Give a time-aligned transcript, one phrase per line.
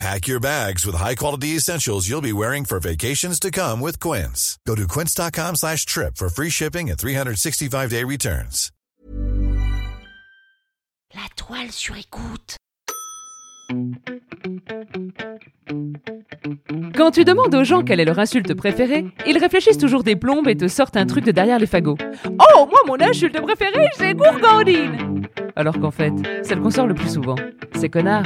[0.00, 4.58] Pack your bags with high-quality essentials you'll be wearing for vacations to come with Quince.
[4.66, 8.70] Go to quince.com slash trip for free shipping and 365-day returns.
[11.14, 12.56] La toile sur écoute.
[16.96, 20.48] Quand tu demandes aux gens quelle est leur insulte préférée, ils réfléchissent toujours des plombes
[20.48, 21.96] et te sortent un truc de derrière les fagots.
[22.26, 25.22] Oh, moi mon insulte préférée, c'est gourgandine
[25.54, 27.36] Alors qu'en fait, celle qu'on sort le plus souvent,
[27.76, 28.24] c'est connard.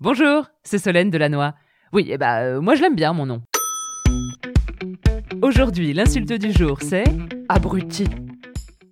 [0.00, 1.50] Bonjour, c'est Solène Delannoy.
[1.92, 3.42] Oui, eh bah, euh, moi je l'aime bien mon nom.
[5.42, 7.02] Aujourd'hui, l'insulte du jour, c'est
[7.48, 8.06] abruti.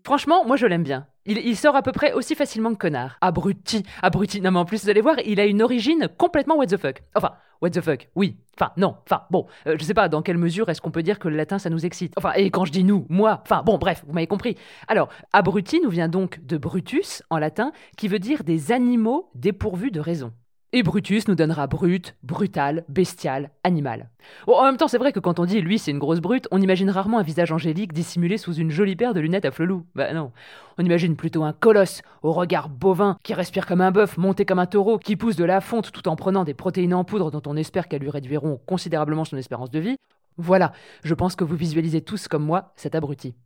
[0.05, 1.07] Franchement, moi je l'aime bien.
[1.25, 3.19] Il, il sort à peu près aussi facilement que connard.
[3.21, 4.41] Abruti, abruti.
[4.41, 7.05] Non mais en plus, vous allez voir, il a une origine complètement what the fuck.
[7.15, 8.39] Enfin, what the fuck, oui.
[8.59, 11.21] Enfin, non, enfin, bon, euh, je sais pas dans quelle mesure est-ce qu'on peut dire
[11.21, 12.15] que le latin ça nous excite?
[12.17, 14.57] Enfin, et quand je dis nous, moi, enfin, bon, bref, vous m'avez compris.
[14.89, 19.93] Alors, abruti nous vient donc de brutus en latin, qui veut dire des animaux dépourvus
[19.93, 20.33] de raison.
[20.73, 24.11] Et Brutus nous donnera brut, brutal, bestial, animal.
[24.47, 26.49] Bon, en même temps, c'est vrai que quand on dit lui c'est une grosse brute,
[26.51, 29.87] on imagine rarement un visage angélique dissimulé sous une jolie paire de lunettes à flelou.
[29.95, 30.33] Bah non.
[30.77, 34.59] On imagine plutôt un colosse, au regard bovin, qui respire comme un bœuf, monté comme
[34.59, 37.43] un taureau, qui pousse de la fonte tout en prenant des protéines en poudre dont
[37.47, 39.97] on espère qu'elles lui réduiront considérablement son espérance de vie.
[40.37, 40.73] Voilà,
[41.05, 43.37] je pense que vous visualisez tous comme moi cet abruti.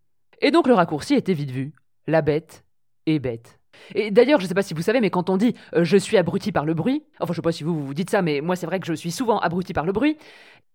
[0.41, 1.75] Et donc le raccourci était vite vu.
[2.07, 2.65] La bête
[3.07, 3.60] est bête.
[3.95, 6.17] Et d'ailleurs, je sais pas si vous savez, mais quand on dit euh, je suis
[6.17, 8.57] abruti par le bruit, enfin je sais pas si vous vous dites ça, mais moi
[8.57, 10.17] c'est vrai que je suis souvent abruti par le bruit,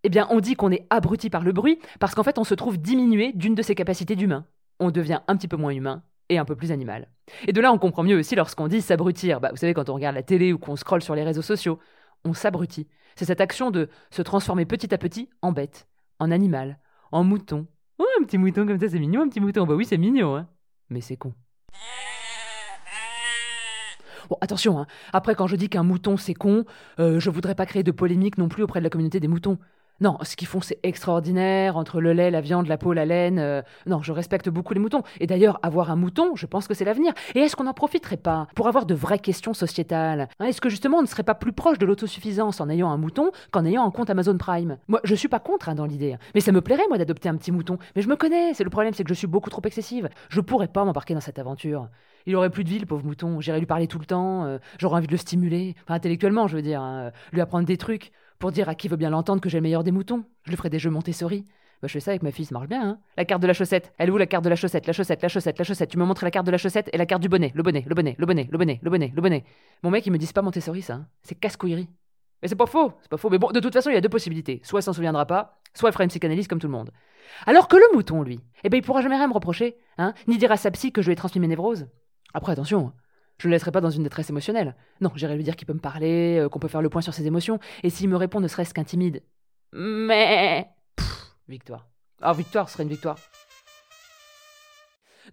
[0.03, 2.53] eh bien on dit qu'on est abruti par le bruit parce qu'en fait on se
[2.53, 4.45] trouve diminué d'une de ses capacités d'humain.
[4.79, 7.09] On devient un petit peu moins humain et un peu plus animal.
[7.47, 9.39] Et de là on comprend mieux aussi lorsqu'on dit s'abrutir.
[9.39, 11.79] Bah, vous savez, quand on regarde la télé ou qu'on scrolle sur les réseaux sociaux,
[12.23, 12.87] on s'abrutit.
[13.15, 15.87] C'est cette action de se transformer petit à petit en bête,
[16.19, 16.79] en animal,
[17.11, 17.67] en mouton.
[17.97, 19.65] Oh, un petit mouton comme ça, c'est mignon, un petit mouton.
[19.65, 20.49] Bah oui, c'est mignon, hein.
[20.89, 21.33] Mais c'est con.
[24.29, 24.87] Bon, attention, hein.
[25.13, 26.65] après quand je dis qu'un mouton c'est con,
[26.99, 29.57] euh, je voudrais pas créer de polémique non plus auprès de la communauté des moutons.
[30.01, 33.39] Non, ce qu'ils font c'est extraordinaire, entre le lait, la viande, la peau, la laine.
[33.39, 35.03] euh, Non, je respecte beaucoup les moutons.
[35.19, 37.13] Et d'ailleurs, avoir un mouton, je pense que c'est l'avenir.
[37.33, 40.69] Et est-ce qu'on n'en profiterait pas pour avoir de vraies questions sociétales Hein, Est-ce que
[40.69, 43.85] justement on ne serait pas plus proche de l'autosuffisance en ayant un mouton qu'en ayant
[43.85, 44.77] un compte Amazon Prime?
[44.87, 46.13] Moi, je suis pas contre hein, dans l'idée.
[46.13, 46.19] hein.
[46.33, 47.77] Mais ça me plairait moi d'adopter un petit mouton.
[47.95, 50.09] Mais je me connais, c'est le problème, c'est que je suis beaucoup trop excessive.
[50.29, 51.87] Je pourrais pas m'embarquer dans cette aventure.
[52.25, 53.39] Il aurait plus de vie, le pauvre mouton.
[53.39, 54.45] J'irais lui parler tout le temps.
[54.45, 55.75] euh, J'aurais envie de le stimuler.
[55.83, 56.81] Enfin, intellectuellement, je veux dire.
[56.81, 58.11] hein, lui apprendre des trucs.
[58.39, 60.23] Pour dire à qui veut bien l'entendre que j'ai le meilleur des moutons.
[60.43, 61.45] Je lui ferai des jeux Montessori.
[61.81, 62.99] Bah, je fais ça avec ma fille, ça marche bien, hein.
[63.17, 63.93] La carte de la chaussette.
[63.97, 64.87] Elle est où la carte de la chaussette?
[64.87, 65.89] La chaussette, la chaussette, la chaussette.
[65.89, 67.51] Tu me montres la carte de la chaussette et la carte du bonnet.
[67.53, 69.43] Le bonnet, le bonnet, le bonnet, le bonnet, le bonnet, le bonnet.
[69.83, 70.93] Mon mec, il me dit pas Montessori, ça.
[70.95, 71.07] hein.
[71.23, 71.89] C'est casse-couillerie.
[72.41, 73.29] Mais c'est pas faux, c'est pas faux.
[73.29, 74.61] Mais bon, de toute façon, il y a deux possibilités.
[74.63, 76.91] Soit il s'en souviendra pas, soit il fera une psychanalyse comme tout le monde.
[77.45, 80.37] Alors que le mouton, lui, eh ben, il pourra jamais rien me reprocher, hein, ni
[80.37, 81.87] dire à sa psy que je lui ai transmis mes névroses.
[82.33, 82.91] Après, attention,
[83.37, 84.75] je le laisserai pas dans une détresse émotionnelle.
[85.01, 87.13] Non, j'irai lui dire qu'il peut me parler, euh, qu'on peut faire le point sur
[87.13, 89.23] ses émotions, et s'il me répond ne serait-ce qu'un timide.
[89.73, 90.69] Mais.
[90.95, 91.87] Pff, victoire.
[92.21, 93.17] Ah, victoire, ce serait une victoire.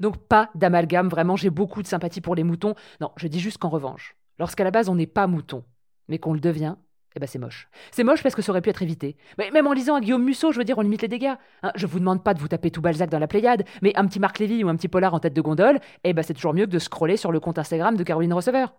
[0.00, 2.74] Donc, pas d'amalgame, vraiment, j'ai beaucoup de sympathie pour les moutons.
[3.00, 5.64] Non, je dis juste qu'en revanche, lorsqu'à la base on n'est pas mouton,
[6.08, 6.76] mais qu'on le devient,
[7.16, 7.68] eh ben c'est moche.
[7.90, 9.16] C'est moche parce que ça aurait pu être évité.
[9.38, 11.34] Mais même en lisant un Guillaume Musso, je veux dire, on limite les dégâts.
[11.62, 14.06] Hein, je vous demande pas de vous taper tout Balzac dans la Pléiade, mais un
[14.06, 16.54] petit Marc Lévy ou un petit Polar en tête de gondole, eh ben c'est toujours
[16.54, 18.74] mieux que de scroller sur le compte Instagram de Caroline Receveur.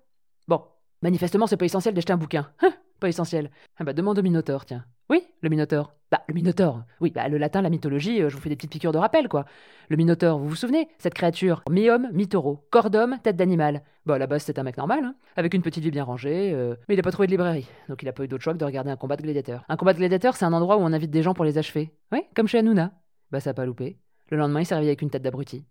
[0.47, 0.63] Bon,
[1.01, 2.49] manifestement, c'est pas essentiel d'acheter un bouquin.
[2.61, 3.51] Hein, pas essentiel.
[3.77, 4.85] Ah bah demande au Minotaure, tiens.
[5.09, 5.93] Oui, le Minotaure.
[6.11, 6.83] Bah, le Minotaure.
[7.01, 9.27] Oui, bah le latin, la mythologie, euh, je vous fais des petites piqûres de rappel,
[9.27, 9.45] quoi.
[9.89, 10.87] Le Minotaure, vous vous souvenez?
[10.99, 13.81] Cette créature, mi-homme, mi-taureau, corps d'homme, tête d'animal.
[14.05, 16.51] Bah, à la base, c'est un mec normal, hein, avec une petite vie bien rangée,
[16.53, 18.53] euh, mais il a pas trouvé de librairie, donc il a pas eu d'autre choix
[18.53, 19.63] que de regarder un combat de gladiateurs.
[19.69, 21.91] Un combat de gladiateurs, c'est un endroit où on invite des gens pour les achever.
[22.11, 22.91] Oui, comme chez Hanouna.
[23.31, 23.97] Bah, ça a pas loupé.
[24.29, 25.65] Le lendemain, il s'est réveillé avec une tête d'abruti.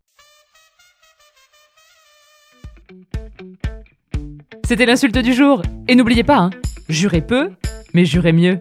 [4.64, 5.62] C'était l'insulte du jour.
[5.87, 6.50] Et n'oubliez pas, hein,
[6.88, 7.50] jurez peu,
[7.94, 8.61] mais jurez mieux.